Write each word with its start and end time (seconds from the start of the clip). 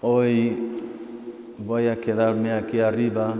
Hoy 0.00 0.56
voy 1.58 1.88
a 1.88 2.00
quedarme 2.00 2.52
aquí 2.52 2.78
arriba, 2.78 3.34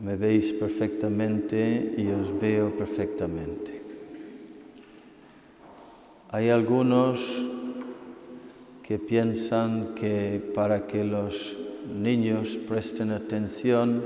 me 0.00 0.16
veis 0.16 0.50
perfectamente 0.54 1.94
y 1.98 2.08
os 2.08 2.40
veo 2.40 2.70
perfectamente. 2.70 3.82
Hay 6.30 6.48
algunos 6.48 7.46
que 8.82 8.98
piensan 8.98 9.94
que 9.94 10.42
para 10.54 10.86
que 10.86 11.04
los 11.04 11.58
niños 11.94 12.56
presten 12.66 13.10
atención 13.10 14.02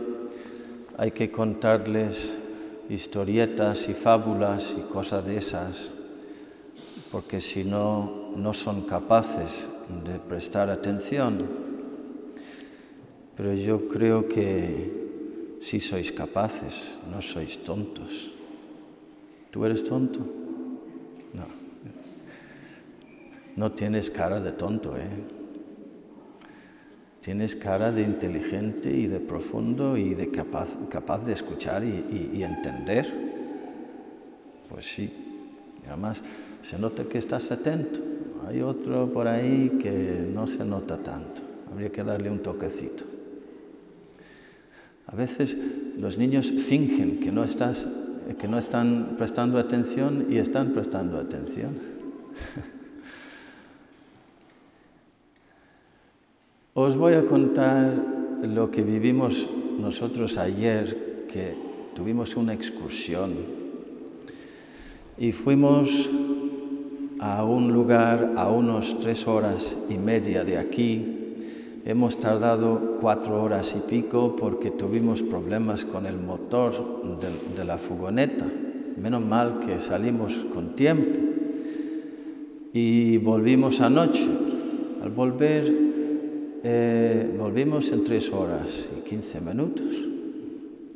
hay 0.97 1.13
que 1.13 1.31
contarles 1.31 2.39
historietas 2.89 3.89
y 3.89 3.95
fábulas 3.95 4.75
y 4.77 4.81
cosas 4.93 5.25
de 5.25 5.37
esas, 5.37 5.95
porque 7.11 7.41
si 7.41 7.65
no, 7.65 8.33
no 8.37 8.53
son 8.53 8.83
capaces 8.83 9.71
de 10.05 10.19
prestar 10.19 10.69
atención. 10.69 11.39
Pero 13.37 13.55
yo 13.55 13.89
creo 13.89 14.29
que 14.29 15.57
sí 15.61 15.81
sois 15.81 16.13
capaces, 16.13 16.99
no 17.11 17.23
sois 17.23 17.65
tontos. 17.65 18.35
¿Tú 19.51 19.65
eres 19.65 19.85
tonto? 19.85 20.21
No. 21.33 21.47
No 23.57 23.73
tienes 23.73 24.11
cara 24.11 24.41
de 24.41 24.53
tonto, 24.53 24.97
¿eh? 24.97 25.09
Tienes 27.23 27.57
cara 27.57 27.91
de 27.93 28.03
inteligente 28.03 28.91
y 28.91 29.07
de 29.07 29.21
profundo 29.21 29.97
y 29.97 30.15
de 30.15 30.31
capaz, 30.31 30.77
capaz 30.89 31.25
de 31.25 31.33
escuchar 31.33 31.85
y, 31.85 32.05
y, 32.11 32.39
y 32.39 32.43
entender. 32.43 33.07
Pues 34.69 34.87
sí. 34.87 35.13
Y 35.83 35.87
además 35.87 36.23
se 36.63 36.79
nota 36.79 37.05
que 37.05 37.19
estás 37.19 37.51
atento. 37.51 38.01
Hay 38.47 38.63
otro 38.63 39.13
por 39.13 39.29
ahí 39.29 39.79
que 39.81 40.27
no 40.33 40.47
se 40.47 40.65
nota 40.65 40.97
tanto. 40.99 41.43
Habría 41.71 41.91
que 41.91 42.03
darle 42.03 42.31
un 42.31 42.39
toquecito. 42.41 43.05
A 45.07 45.17
veces 45.17 45.59
los 45.99 46.19
niños 46.19 46.51
fingen 46.51 47.21
que 47.21 47.33
no, 47.33 47.45
estás, 47.45 47.89
que 48.39 48.49
no 48.49 48.59
están 48.59 49.15
prestando 49.17 49.59
atención 49.59 50.27
y 50.29 50.37
están 50.37 50.73
prestando 50.73 51.19
atención. 51.19 51.79
Os 56.75 56.97
voy 56.97 57.15
a 57.15 57.25
contar 57.25 57.93
lo 58.43 58.71
que 58.71 58.83
vivimos 58.83 59.49
nosotros 59.79 60.39
ayer, 60.39 61.27
que 61.27 61.55
tuvimos 61.95 62.37
una 62.37 62.55
excursión 62.55 63.35
y 65.19 65.33
fuimos 65.33 66.09
a 67.21 67.45
un 67.45 67.73
lugar 67.73 68.35
a 68.37 68.49
unos 68.49 68.99
tres 69.01 69.27
horas 69.27 69.77
y 69.89 69.99
media 69.99 70.45
de 70.45 70.59
aquí. 70.59 71.15
Hemos 71.85 72.19
tardado 72.21 72.99
cuatro 73.01 73.43
horas 73.43 73.75
y 73.77 73.89
pico 73.89 74.37
porque 74.37 74.71
tuvimos 74.71 75.23
problemas 75.23 75.85
con 75.85 76.07
el 76.07 76.19
motor 76.19 77.19
de, 77.57 77.65
la 77.65 77.79
furgoneta. 77.79 78.47
Menos 78.97 79.25
mal 79.25 79.61
que 79.61 79.81
salimos 79.81 80.35
con 80.53 80.75
tiempo 80.75 81.19
y 82.73 83.19
volvimos 83.19 83.81
anoche. 83.81 84.29
Al 85.03 85.11
volver, 85.11 85.73
eh, 86.63 87.35
volvimos 87.39 87.91
en 87.93 88.03
tres 88.03 88.33
horas 88.33 88.91
y 88.97 89.01
quince 89.03 89.41
minutos. 89.41 90.09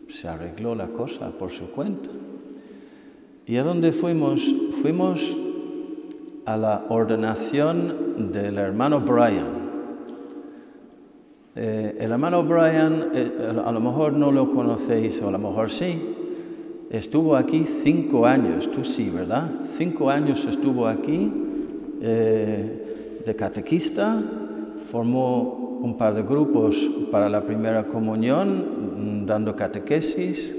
Se 0.09 0.29
arregló 0.29 0.75
la 0.75 0.89
cosa 0.89 1.31
por 1.31 1.51
su 1.51 1.71
cuenta. 1.71 2.11
¿Y 3.47 3.57
a 3.57 3.65
dónde 3.65 3.93
fuimos? 3.93 4.55
Fuimos 4.83 5.37
a 6.45 6.57
la 6.57 6.85
ordenación 6.89 8.33
del 8.33 8.59
hermano 8.59 9.01
Brian. 9.01 9.63
Eh, 11.55 11.97
el 12.01 12.11
hermano 12.11 12.43
Brian, 12.43 13.11
eh, 13.15 13.61
a 13.65 13.71
lo 13.71 13.81
mejor 13.81 14.15
no 14.15 14.33
lo 14.33 14.51
conocéis, 14.51 15.21
o 15.23 15.29
a 15.29 15.31
lo 15.31 15.39
mejor 15.39 15.71
sí, 15.71 16.17
estuvo 16.91 17.37
aquí 17.37 17.65
cinco 17.65 18.27
años, 18.27 18.71
tú 18.71 18.85
sí, 18.85 19.11
¿verdad? 19.11 19.61
Cinco 19.65 20.11
años 20.11 20.45
estuvo 20.47 20.87
aquí 20.87 21.31
eh, 22.01 23.23
de 23.25 23.37
catequista, 23.37 24.23
formó 24.79 25.79
un 25.83 25.97
par 25.97 26.15
de 26.15 26.23
grupos 26.23 26.91
para 27.11 27.29
la 27.29 27.43
primera 27.43 27.87
comunión, 27.87 29.27
dando 29.27 29.55
catequesis, 29.55 30.57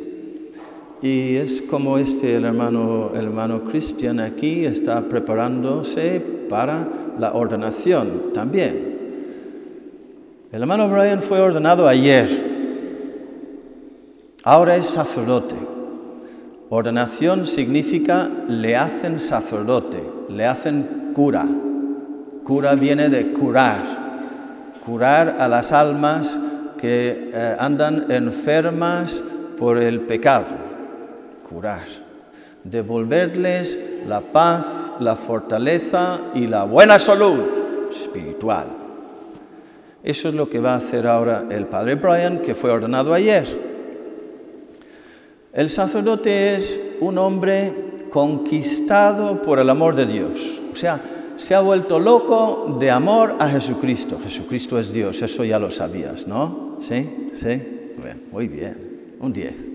y 1.04 1.36
es 1.36 1.62
como 1.62 1.98
este 1.98 2.38
el 2.38 2.46
hermano, 2.46 3.12
el 3.14 3.26
hermano 3.26 3.66
Christian 3.66 4.22
aquí 4.22 4.66
está 4.66 5.02
preparándose 5.02 6.22
para 6.48 6.88
la 7.20 7.34
ordenación 7.34 8.32
también. 8.34 8.94
El 10.50 10.62
hermano 10.62 10.88
Brian 10.88 11.22
fue 11.22 11.42
ordenado 11.42 11.90
ayer. 11.90 12.30
Ahora 14.46 14.78
es 14.78 14.86
sacerdote. 14.86 15.56
Ordenación 16.70 17.48
significa 17.48 18.32
le 18.48 18.78
hacen 18.78 19.20
sacerdote, 19.20 20.02
le 20.30 20.46
hacen 20.46 21.12
cura. 21.14 21.46
Cura 22.46 22.76
viene 22.76 23.10
de 23.10 23.34
curar. 23.34 23.82
Curar 24.86 25.36
a 25.38 25.50
las 25.50 25.74
almas 25.74 26.40
que 26.78 27.30
eh, 27.34 27.56
andan 27.60 28.10
enfermas 28.10 29.22
por 29.58 29.78
el 29.78 30.00
pecado 30.02 30.63
curar, 31.54 31.86
devolverles 32.64 33.78
la 34.08 34.22
paz, 34.22 34.92
la 35.00 35.16
fortaleza 35.16 36.32
y 36.34 36.48
la 36.48 36.64
buena 36.64 36.98
salud 36.98 37.40
espiritual. 37.92 38.68
Eso 40.04 40.28
es 40.28 40.34
lo 40.34 40.50
que 40.50 40.60
va 40.60 40.74
a 40.74 40.78
hacer 40.78 41.08
ahora 41.08 41.46
el 41.50 41.68
padre 41.68 41.96
Brian, 41.96 42.42
que 42.42 42.56
fue 42.56 42.72
ordenado 42.72 43.14
ayer. 43.14 43.46
El 45.54 45.70
sacerdote 45.70 46.56
es 46.56 46.82
un 47.00 47.18
hombre 47.18 47.74
conquistado 48.10 49.42
por 49.42 49.60
el 49.60 49.70
amor 49.70 49.96
de 49.96 50.08
Dios. 50.08 50.62
O 50.72 50.76
sea, 50.76 51.00
se 51.36 51.56
ha 51.56 51.62
vuelto 51.62 52.00
loco 52.00 52.78
de 52.80 52.90
amor 52.90 53.36
a 53.40 53.48
Jesucristo. 53.48 54.20
Jesucristo 54.22 54.80
es 54.80 54.92
Dios, 54.92 55.22
eso 55.22 55.44
ya 55.44 55.60
lo 55.60 55.70
sabías, 55.70 56.28
¿no? 56.28 56.78
¿Sí? 56.80 57.30
¿Sí? 57.34 57.62
Bien, 58.02 58.28
muy 58.32 58.48
bien, 58.48 59.16
un 59.20 59.32
10 59.32 59.73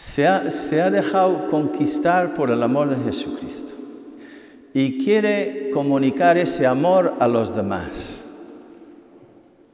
se 0.00 0.26
ha, 0.26 0.50
se 0.50 0.80
ha 0.80 0.90
dejado 0.90 1.46
conquistar 1.46 2.32
por 2.32 2.50
el 2.50 2.62
amor 2.62 2.88
de 2.88 3.04
Jesucristo 3.04 3.74
y 4.72 5.04
quiere 5.04 5.68
comunicar 5.74 6.38
ese 6.38 6.66
amor 6.66 7.16
a 7.20 7.28
los 7.28 7.54
demás. 7.54 8.30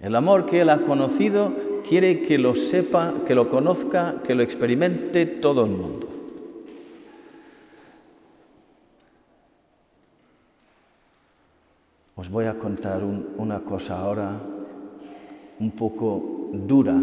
El 0.01 0.17
amor 0.17 0.45
que 0.45 0.63
él 0.63 0.71
ha 0.71 0.83
conocido 0.83 1.55
quiere 1.89 2.23
que 2.23 2.39
lo 2.39 2.57
sepa, 2.57 3.15
que 3.25 3.37
lo 3.37 3.49
conozca, 3.49 4.17
que 4.25 4.35
lo 4.35 4.43
experimente 4.43 5.27
todo 5.27 5.65
el 5.65 5.71
mundo. 5.71 6.09
Os 12.17 12.29
voy 12.29 12.47
a 12.47 12.59
contar 12.59 13.05
un, 13.05 13.29
una 13.37 13.61
cosa 13.61 14.01
ahora 14.01 14.41
un 15.61 15.71
poco 15.71 16.51
dura 16.53 17.01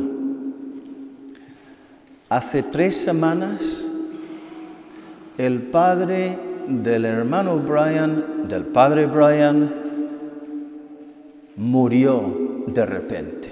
Hace 2.33 2.63
tres 2.63 2.95
semanas 2.97 3.85
el 5.37 5.61
padre 5.69 6.35
del 6.67 7.05
hermano 7.05 7.59
Brian, 7.59 8.47
del 8.47 8.63
padre 8.63 9.05
Brian, 9.05 9.71
murió 11.57 12.63
de 12.65 12.85
repente. 12.87 13.51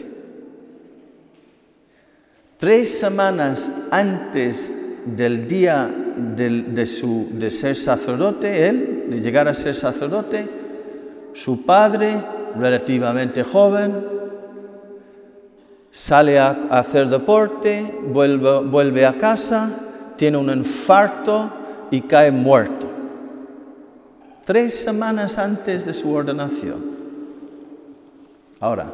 Tres 2.57 2.97
semanas 2.99 3.71
antes 3.91 4.71
del 5.05 5.47
día 5.47 5.87
de, 6.17 6.49
de, 6.49 7.51
ser 7.51 7.75
sacerdote, 7.75 8.67
él, 8.67 9.05
de 9.11 9.21
llegar 9.21 9.47
a 9.47 9.53
ser 9.53 9.75
sacerdote, 9.75 10.49
su 11.33 11.67
padre, 11.67 12.15
relativamente 12.57 13.43
joven, 13.43 14.10
sale 15.91 16.39
a, 16.39 16.49
hacer 16.71 17.09
deporte, 17.09 17.99
vuelve, 18.07 18.61
vuelve 18.61 19.05
a 19.05 19.17
casa, 19.17 19.69
tiene 20.15 20.37
un 20.37 20.49
infarto 20.49 21.51
y 21.91 22.01
cae 22.01 22.31
muerto. 22.31 22.87
Tres 24.45 24.73
semanas 24.83 25.37
antes 25.37 25.85
de 25.85 25.93
su 25.93 26.11
ordenación. 26.11 26.81
Ahora, 28.59 28.91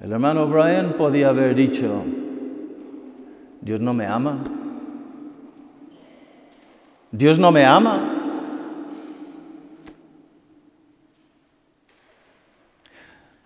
el 0.00 0.12
hermano 0.12 0.46
Brian 0.46 0.94
podía 0.96 1.28
haber 1.28 1.54
dicho, 1.54 2.04
Dios 3.60 3.80
no 3.80 3.92
me 3.92 4.06
ama. 4.06 4.44
Dios 7.10 7.38
no 7.38 7.52
me 7.52 7.64
ama. 7.64 8.18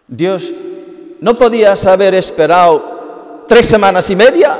Dios 0.08 0.54
¿No 1.20 1.38
podías 1.38 1.86
haber 1.86 2.14
esperado 2.14 3.44
tres 3.48 3.66
semanas 3.66 4.10
y 4.10 4.16
media? 4.16 4.58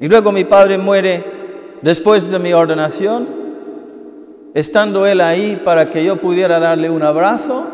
Y 0.00 0.08
luego 0.08 0.32
mi 0.32 0.44
padre 0.44 0.78
muere 0.78 1.24
después 1.82 2.30
de 2.30 2.38
mi 2.38 2.52
ordenación. 2.52 3.48
estando 4.54 5.06
él 5.06 5.20
ahí 5.20 5.60
para 5.64 5.90
que 5.90 6.02
yo 6.02 6.16
pudiera 6.20 6.58
darle 6.58 6.90
un 6.90 7.02
abrazo? 7.02 7.66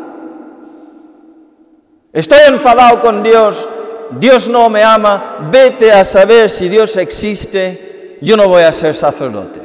Estoy 2.13 2.41
enfadado 2.47 3.01
con 3.01 3.23
Dios, 3.23 3.69
Dios 4.21 4.49
no 4.49 4.69
me 4.69 4.83
ama, 4.83 5.49
vete 5.51 5.91
a 5.91 6.05
saber 6.05 6.51
si 6.51 6.69
Dios 6.69 6.97
existe, 6.97 8.19
yo 8.21 8.37
no 8.37 8.49
voy 8.49 8.63
a 8.63 8.73
ser 8.73 8.95
sacerdote. 8.95 9.64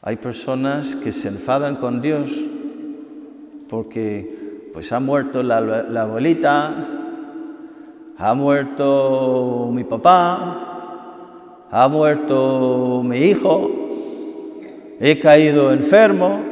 Hay 0.00 0.16
personas 0.16 0.94
que 0.94 1.12
se 1.12 1.26
enfadan 1.26 1.74
con 1.76 2.00
Dios 2.00 2.30
porque 3.68 4.70
pues 4.72 4.92
ha 4.92 5.00
muerto 5.00 5.42
la, 5.42 5.56
abuelita, 6.02 6.72
ha 8.16 8.34
muerto 8.34 9.70
mi 9.72 9.82
papá, 9.82 11.66
ha 11.68 11.88
muerto 11.88 13.02
mi 13.04 13.18
hijo, 13.18 13.70
he 15.00 15.18
caído 15.18 15.72
enfermo 15.72 16.42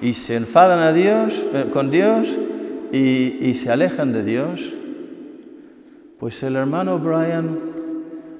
y 0.00 0.14
se 0.14 0.36
enfadan 0.36 0.78
a 0.78 0.92
Dios, 0.92 1.46
eh, 1.52 1.66
con 1.70 1.90
Dios 1.90 2.36
y, 2.92 3.46
y 3.46 3.54
se 3.54 3.70
alejan 3.70 4.14
de 4.14 4.24
Dios. 4.24 4.72
Pues 6.18 6.42
el 6.42 6.56
hermano 6.56 6.98
Brian, 6.98 7.58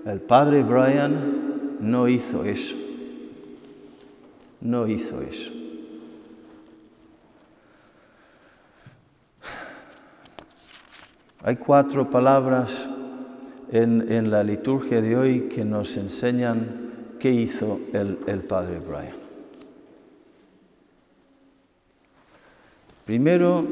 el 0.07 0.21
padre 0.21 0.63
Brian, 0.63 1.79
no 1.81 2.09
hizo 2.09 2.45
eso. 2.45 2.82
No 4.63 4.87
hizo 4.87 5.21
eso. 5.21 5.53
Hay 11.43 11.57
cuatro 11.57 12.09
palabras 12.09 12.89
en, 13.73 14.13
en, 14.13 14.31
la 14.31 14.45
liturgia 14.45 15.03
de 15.03 15.17
hoy 15.17 15.41
que 15.49 15.65
nos 15.65 15.97
enseñan 15.97 17.17
qué 17.19 17.33
hizo 17.33 17.81
el, 17.93 18.19
el 18.29 18.41
padre 18.43 18.79
Brian. 18.79 19.17
Primero, 23.05 23.67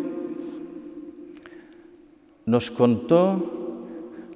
nos 2.47 2.73
contó 2.73 3.79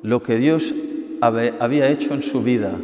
lo 0.02 0.22
que 0.22 0.36
Dios 0.36 0.72
había 1.20 1.90
hecho 1.90 2.14
en 2.14 2.22
su 2.22 2.44
vida. 2.44 2.78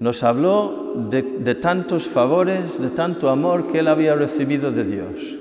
Nos 0.00 0.24
habló 0.24 1.08
de, 1.08 1.54
tantos 1.54 2.08
favores, 2.08 2.80
de 2.80 2.90
tanto 2.90 3.28
amor 3.28 3.70
que 3.70 3.78
él 3.78 3.88
había 3.88 4.16
recibido 4.16 4.72
de 4.72 4.84
Dios, 4.84 5.38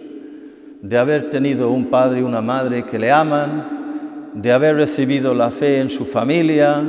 de 0.82 0.98
haber 0.98 1.32
tenido 1.32 1.72
un 1.72 1.88
padre 1.88 2.20
y 2.20 2.24
una 2.24 2.42
madre 2.42 2.86
que 2.86 3.00
le 3.00 3.12
aman, 3.12 4.32
de 4.36 4.52
haber 4.52 4.76
recibido 4.76 5.34
la 5.34 5.50
fe 5.50 5.80
en 5.80 5.90
su 5.90 6.06
familia, 6.06 6.84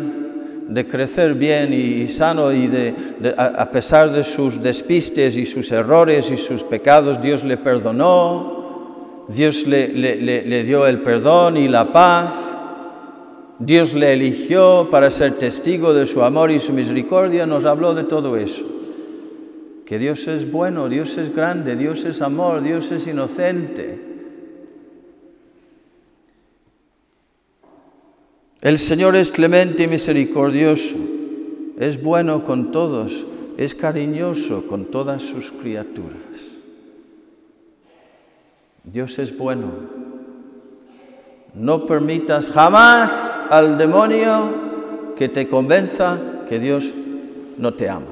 de 0.69 0.87
crecer 0.87 1.35
bien 1.35 1.73
y, 1.73 2.07
sano 2.07 2.53
y 2.53 2.69
de, 2.69 2.95
a, 3.37 3.71
pesar 3.71 4.11
de 4.11 4.25
sus 4.25 4.63
despistes 4.63 5.37
y 5.37 5.47
sus 5.47 5.73
errores 5.73 6.31
y 6.31 6.37
sus 6.37 6.65
pecados, 6.65 7.21
Dios 7.21 7.45
le 7.45 7.57
perdonó, 7.57 9.25
Dios 9.29 9.67
le 9.67 10.65
dio 10.65 10.87
el 10.87 11.01
perdón 11.01 11.57
y 11.57 11.69
la 11.69 11.93
paz. 11.93 12.54
Dios 13.59 13.95
le 13.95 14.13
eligió 14.13 14.89
para 14.91 15.11
ser 15.11 15.39
testigo 15.39 15.95
de 15.95 16.07
su 16.07 16.23
amor 16.23 16.51
y 16.51 16.59
su 16.59 16.73
misericordia, 16.73 17.47
nos 17.47 17.65
habló 17.65 17.95
de 17.95 18.05
todo 18.05 18.37
eso. 18.37 18.67
Que 19.87 19.99
Dios 19.99 20.27
es 20.29 20.51
bueno, 20.51 20.89
Dios 20.89 21.19
es 21.19 21.35
grande, 21.35 21.77
Dios 21.77 22.05
es 22.05 22.23
amor, 22.23 22.63
Dios 22.63 22.91
es 22.91 23.07
inocente. 23.07 24.01
El 28.61 28.79
Señor 28.79 29.15
es 29.15 29.31
clemente 29.31 29.85
y 29.85 29.89
misericordioso, 29.89 30.97
es 31.79 32.03
bueno 32.03 32.45
con 32.45 32.73
todos, 32.73 33.27
es 33.59 33.75
cariñoso 33.75 34.67
con 34.67 34.87
todas 34.87 35.23
sus 35.23 35.53
criaturas. 35.53 36.59
Dios 38.85 39.19
es 39.19 39.37
bueno. 39.37 40.14
No 41.55 41.87
permitas 41.87 42.51
jamás 42.51 43.39
al 43.49 43.79
demonio 43.79 45.15
que 45.17 45.29
te 45.29 45.49
convenza 45.49 46.19
que 46.49 46.59
Dios 46.59 46.93
no 47.59 47.75
te 47.75 47.89
ama. 47.89 48.11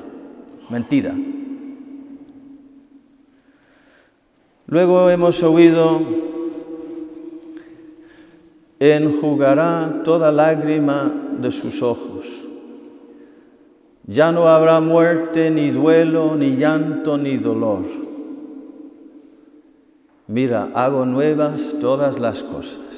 Mentira. 0.71 1.15
Luego 4.67 5.11
hemos 5.11 5.43
oído, 5.43 6.01
enjugará 8.79 10.03
toda 10.05 10.33
lágrima 10.33 11.13
de 11.41 11.51
sus 11.51 11.83
ojos. 11.83 12.49
Ya 14.07 14.33
no 14.33 14.49
habrá 14.49 14.81
muerte, 14.81 15.51
ni 15.51 15.71
duelo, 15.71 16.37
ni 16.37 16.57
llanto, 16.57 17.19
ni 17.19 17.37
dolor. 17.37 17.85
Mira, 20.27 20.71
hago 20.75 21.05
nuevas 21.05 21.75
todas 21.81 22.19
las 22.19 22.43
cosas. 22.43 22.92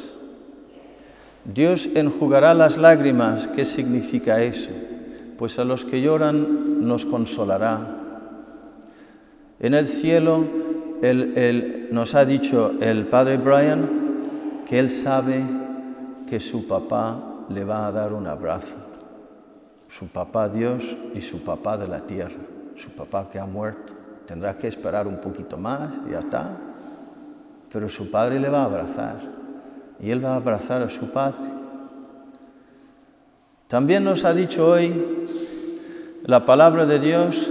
Dios 1.45 1.91
enjugará 1.95 2.55
las 2.55 2.79
lágrimas. 2.79 3.49
¿Qué 3.49 3.65
significa 3.65 4.43
eso? 4.43 4.71
Pues 5.37 5.59
a 5.59 5.65
los 5.65 5.85
que 5.85 6.01
lloran 6.01 6.87
nos 6.87 7.05
consolará. 7.05 8.01
En 9.61 9.75
el 9.75 9.87
cielo 9.87 10.47
el, 11.03 11.37
el, 11.37 11.89
nos 11.91 12.15
ha 12.15 12.25
dicho 12.25 12.73
el 12.81 13.07
padre 13.07 13.37
Brian 13.37 14.63
que 14.67 14.79
él 14.79 14.89
sabe 14.89 15.45
que 16.27 16.41
su 16.41 16.67
papá 16.67 17.45
le 17.51 17.63
va 17.63 17.87
a 17.87 17.93
dar 17.93 18.15
un 18.15 18.27
abrazo. 18.27 18.77
Su 19.89 20.07
papá 20.09 20.49
Dios 20.49 20.97
y 21.15 21.21
su 21.21 21.45
papá 21.45 21.77
de 21.77 21.89
la 21.89 22.01
tierra. 22.01 22.41
Su 22.77 22.91
papá 22.91 23.29
que 23.31 23.39
ha 23.39 23.47
muerto. 23.47 23.93
Tendrá 24.27 24.57
que 24.57 24.69
esperar 24.69 25.07
un 25.07 25.21
poquito 25.21 25.59
más 25.59 25.91
ya 26.11 26.21
está. 26.21 26.57
Pero 27.71 27.89
su 27.91 28.11
padre 28.11 28.41
le 28.41 28.49
va 28.49 28.63
a 28.63 28.65
abrazar 28.65 29.34
y 30.05 30.11
Él 30.11 30.23
va 30.23 30.35
a 30.35 30.37
abrazar 30.37 30.83
a 30.83 30.91
su 30.91 31.07
Padre. 31.07 31.49
También 33.69 34.05
nos 34.05 34.27
ha 34.27 34.35
dicho 34.35 34.69
hoy 34.69 34.93
la 36.25 36.45
palabra 36.45 36.85
de 36.85 36.99
Dios 36.99 37.51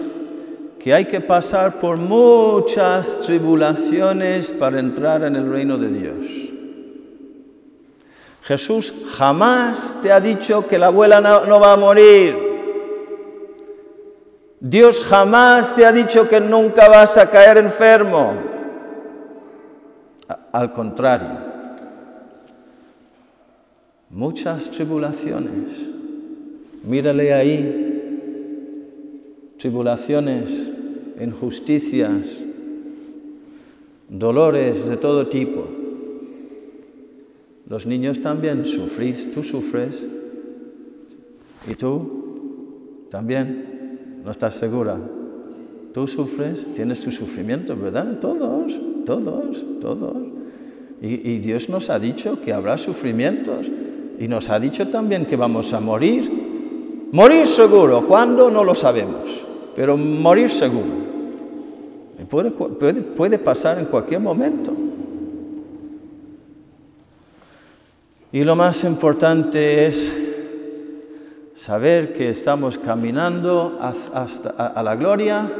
que 0.78 0.94
hay 0.94 1.06
que 1.06 1.20
pasar 1.20 1.80
por 1.80 1.98
muchas 1.98 3.22
tribulaciones 3.22 4.52
para 4.52 4.80
entrar 4.80 5.24
en 5.24 5.36
el 5.36 5.50
reino 5.50 5.80
de 5.80 5.90
Dios. 5.90 6.26
Jesús 8.44 8.94
jamás 9.16 9.96
te 10.04 10.12
ha 10.12 10.20
dicho 10.20 10.68
que 10.68 10.78
la 10.78 10.88
abuela 10.88 11.22
no, 11.22 11.46
no 11.46 11.60
va 11.60 11.74
a 11.74 11.78
morir. 11.78 12.38
Dios 14.60 15.02
jamás 15.02 15.74
te 15.74 15.88
ha 15.88 15.92
dicho 15.92 16.30
que 16.30 16.40
nunca 16.40 16.88
vas 16.88 17.18
a 17.18 17.32
caer 17.32 17.58
enfermo. 17.58 18.34
Al 20.52 20.72
contrario, 20.72 21.53
muchas 24.14 24.70
tribulaciones. 24.70 25.90
Mírale 26.84 27.34
ahí, 27.34 27.92
tribulaciones, 29.58 30.72
injusticias, 31.20 32.44
dolores 34.10 34.88
de 34.88 34.98
todo 34.98 35.28
tipo. 35.28 35.66
Los 37.68 37.88
niños 37.88 38.22
también 38.22 38.66
sufrís, 38.66 39.32
tú 39.32 39.42
sufres. 39.42 40.08
¿Y 41.68 41.76
tú? 41.76 43.08
También. 43.10 44.22
¿No 44.24 44.32
estás 44.32 44.56
segura? 44.56 45.00
Tú 45.94 46.08
sufres, 46.08 46.68
tienes 46.76 47.02
tu 47.02 47.12
sufrimiento, 47.12 47.76
¿verdad? 47.76 48.20
Todos, 48.20 48.80
todos, 49.06 49.66
todos. 49.82 50.18
Y, 51.02 51.32
y 51.32 51.40
Dios 51.40 51.70
nos 51.70 51.90
ha 51.90 52.00
dicho 52.00 52.40
que 52.42 52.54
habrá 52.54 52.78
sufrimientos. 52.78 53.70
Y 54.20 54.28
nos 54.28 54.50
ha 54.50 54.60
dicho 54.60 54.88
también 54.90 55.26
que 55.26 55.36
vamos 55.36 55.74
a 55.74 55.80
morir. 55.80 57.10
Morir 57.12 57.46
seguro, 57.46 58.08
¿cuándo? 58.08 58.50
No 58.50 58.64
lo 58.64 58.74
sabemos, 58.74 59.46
pero 59.76 59.98
morir 59.98 60.50
seguro. 60.50 61.14
Puede, 62.30 63.38
pasar 63.38 63.80
en 63.80 63.86
cualquier 63.86 64.20
momento. 64.20 64.74
Y 68.32 68.44
lo 68.44 68.56
más 68.56 68.84
importante 68.84 69.86
es 69.86 70.16
saber 71.54 72.14
que 72.14 72.30
estamos 72.30 72.80
caminando 72.80 73.78
hasta 73.80 74.50
a 74.50 74.82
la 74.82 74.96
gloria, 74.96 75.52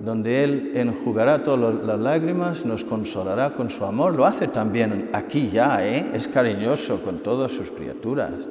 donde 0.00 0.44
Él 0.44 0.72
enjugará 0.74 1.42
todas 1.42 1.74
las 1.84 1.98
lágrimas, 1.98 2.64
nos 2.64 2.84
consolará 2.84 3.54
con 3.54 3.68
su 3.70 3.84
amor. 3.84 4.14
Lo 4.14 4.24
hace 4.24 4.46
también 4.48 5.10
aquí 5.12 5.50
ya, 5.50 5.86
¿eh? 5.86 6.10
es 6.14 6.28
cariñoso 6.28 7.02
con 7.02 7.18
todas 7.18 7.52
sus 7.52 7.70
criaturas. 7.70 8.48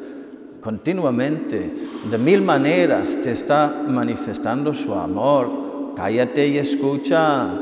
Continuamente, 0.62 1.74
de 2.10 2.18
mil 2.18 2.42
maneras, 2.42 3.18
te 3.22 3.32
está 3.32 3.84
manifestando 3.88 4.74
su 4.74 4.94
amor. 4.94 5.94
Cállate 5.96 6.48
y 6.48 6.58
escucha. 6.58 7.58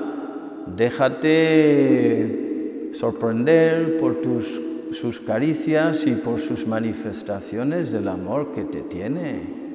Déjate 0.75 2.45
sorprender 2.93 3.97
por 3.97 4.21
tus, 4.21 4.61
sus 4.91 5.19
caricias 5.19 6.07
y 6.07 6.15
por 6.15 6.39
sus 6.39 6.65
manifestaciones 6.65 7.91
del 7.91 8.07
amor 8.07 8.53
que 8.53 8.63
te 8.63 8.81
tiene. 8.81 9.65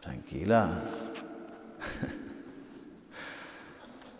Tranquila. 0.00 0.82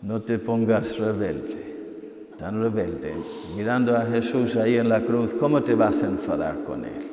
No 0.01 0.21
te 0.21 0.37
pongas 0.39 0.97
rebelde, 0.97 2.33
tan 2.37 2.61
rebelde. 2.61 3.13
Mirando 3.55 3.95
a 3.95 4.05
Jesús 4.05 4.55
ahí 4.55 4.77
en 4.77 4.89
la 4.89 5.03
cruz, 5.03 5.33
¿cómo 5.33 5.63
te 5.63 5.73
vas 5.73 6.03
a 6.03 6.07
enfadar 6.07 6.63
con 6.63 6.85
Él? 6.85 7.11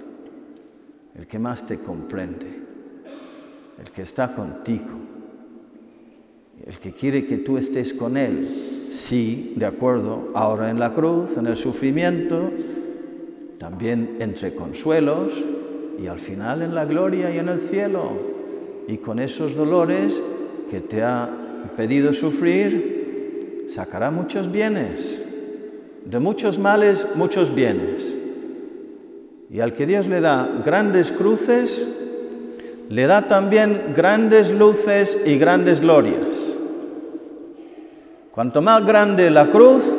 El 1.17 1.27
que 1.27 1.39
más 1.39 1.65
te 1.65 1.79
comprende, 1.79 2.47
el 3.79 3.91
que 3.91 4.03
está 4.03 4.35
contigo, 4.35 4.99
el 6.65 6.79
que 6.79 6.93
quiere 6.93 7.25
que 7.25 7.39
tú 7.39 7.57
estés 7.57 7.95
con 7.95 8.17
Él. 8.17 8.87
Sí, 8.91 9.55
de 9.57 9.67
acuerdo, 9.67 10.31
ahora 10.35 10.71
en 10.71 10.79
la 10.79 10.93
cruz, 10.93 11.37
en 11.37 11.47
el 11.47 11.57
sufrimiento, 11.57 12.53
también 13.59 14.19
entre 14.21 14.55
consuelos 14.55 15.45
y 15.99 16.07
al 16.07 16.19
final 16.19 16.63
en 16.63 16.75
la 16.75 16.85
gloria 16.85 17.35
y 17.35 17.39
en 17.39 17.49
el 17.49 17.61
cielo. 17.61 18.13
Y 18.87 18.99
con 18.99 19.19
esos 19.19 19.57
dolores 19.57 20.23
que 20.71 20.81
te 20.81 21.03
ha 21.03 21.29
pedido 21.77 22.13
sufrir, 22.13 23.65
sacará 23.67 24.11
muchos 24.11 24.51
bienes. 24.51 25.25
De 26.05 26.19
muchos 26.19 26.59
males, 26.59 27.09
muchos 27.15 27.55
bienes. 27.55 28.19
Y 29.51 29.61
al 29.61 29.73
que 29.73 29.87
Dios 29.87 30.07
le 30.07 30.21
da 30.21 30.63
grandes 30.65 31.13
cruces, 31.13 31.89
le 32.89 33.07
da 33.07 33.27
también 33.27 33.95
grandes 33.95 34.53
luces 34.53 35.19
y 35.25 35.39
grandes 35.39 35.81
glorias. 35.81 36.57
Cuanto 38.31 38.61
más 38.61 38.85
grande 38.85 39.31
la 39.31 39.49
cruz, 39.49 39.97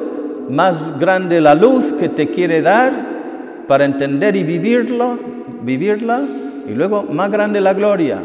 más 0.50 1.00
grande 1.00 1.42
la 1.42 1.56
luz 1.56 1.94
que 1.94 2.10
te 2.10 2.30
quiere 2.30 2.62
dar 2.62 3.64
para 3.68 3.86
entender 3.86 4.36
y 4.36 4.44
vivirlo, 4.44 5.18
vivirla, 5.64 6.22
y 6.68 6.74
luego 6.74 7.04
más 7.04 7.32
grande 7.32 7.62
la 7.62 7.74
gloria. 7.74 8.22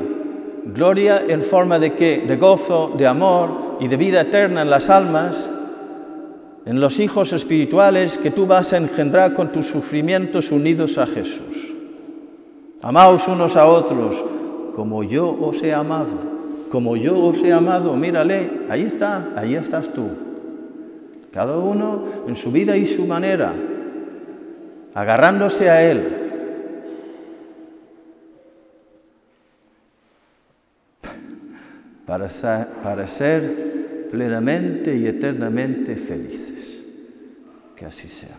Gloria 0.65 1.23
en 1.27 1.43
forma 1.43 1.79
de 1.79 1.95
qué? 1.95 2.25
De 2.27 2.37
gozo, 2.37 2.93
de 2.97 3.07
amor 3.07 3.79
y 3.81 3.89
de 3.89 3.97
vida 3.97 4.21
eterna 4.21 4.63
en 4.63 4.71
las 4.71 4.91
almas, 4.91 5.51
en 6.67 6.81
los 6.81 7.01
hijos 7.01 7.33
espirituales 7.33 8.19
que 8.19 8.31
tú 8.31 8.47
vas 8.47 8.73
a 8.73 8.77
engendrar 8.77 9.33
con 9.33 9.51
tus 9.53 9.67
sufrimientos 9.67 10.53
unidos 10.53 10.99
a 10.99 11.07
Jesús. 11.07 11.75
Amaos 12.83 13.27
unos 13.29 13.57
a 13.57 13.67
otros 13.67 14.25
como 14.75 15.03
yo 15.03 15.37
os 15.41 15.63
he 15.63 15.75
amado, 15.75 16.17
como 16.71 16.97
yo 16.97 17.19
os 17.19 17.43
he 17.43 17.53
amado, 17.53 17.95
mírale, 17.97 18.51
ahí 18.69 18.83
está, 18.83 19.31
ahí 19.37 19.55
estás 19.55 19.93
tú. 19.93 20.09
Cada 21.33 21.59
uno 21.59 22.05
en 22.27 22.37
su 22.37 22.51
vida 22.51 22.77
y 22.77 22.87
su 22.87 23.07
manera, 23.07 23.53
agarrándose 24.95 25.71
a 25.71 25.83
Él, 25.91 26.20
para 32.11 33.07
ser, 33.07 34.09
plenamente 34.11 34.97
y 34.97 35.07
eternamente 35.07 35.95
felices. 35.95 36.85
Que 37.77 37.87
así 37.87 38.09
sea. 38.09 38.37